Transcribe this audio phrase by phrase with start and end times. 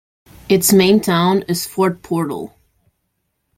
[0.49, 2.57] Its main town is Fort Portal.